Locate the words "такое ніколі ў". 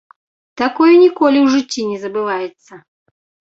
0.61-1.47